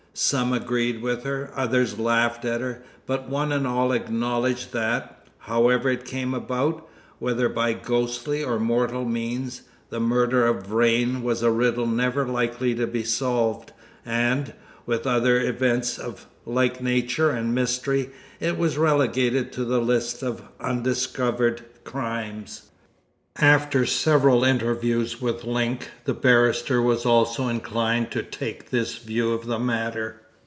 Some 0.13 0.51
agreed 0.51 1.01
with 1.01 1.23
her, 1.23 1.51
others 1.55 1.97
laughed 1.97 2.43
at 2.43 2.59
her; 2.59 2.83
but 3.05 3.29
one 3.29 3.53
and 3.53 3.65
all 3.65 3.93
acknowledged 3.93 4.73
that, 4.73 5.25
however 5.37 5.89
it 5.89 6.03
came 6.03 6.33
about, 6.33 6.85
whether 7.19 7.47
by 7.47 7.71
ghostly 7.71 8.43
or 8.43 8.59
mortal 8.59 9.05
means, 9.05 9.61
the 9.89 10.01
murder 10.01 10.45
of 10.45 10.67
Vrain 10.67 11.23
was 11.23 11.41
a 11.41 11.49
riddle 11.49 11.87
never 11.87 12.27
likely 12.27 12.75
to 12.75 12.85
be 12.85 13.05
solved; 13.05 13.71
and, 14.05 14.53
with 14.85 15.07
other 15.07 15.39
events 15.39 15.97
of 15.97 16.25
a 16.45 16.49
like 16.49 16.81
nature 16.83 17.29
and 17.29 17.55
mystery, 17.55 18.09
it 18.41 18.57
was 18.57 18.77
relegated 18.77 19.53
to 19.53 19.63
the 19.63 19.79
list 19.79 20.21
of 20.23 20.41
undiscovered 20.59 21.63
crimes. 21.85 22.63
After 23.37 23.85
several 23.85 24.43
interviews 24.43 25.21
with 25.21 25.45
Link, 25.45 25.89
the 26.03 26.13
barrister 26.13 26.81
was 26.81 27.05
also 27.05 27.47
inclined 27.47 28.11
to 28.11 28.23
take 28.23 28.71
this 28.71 28.97
view 28.97 29.31
of 29.31 29.45
the 29.45 29.57
matter. 29.57 30.21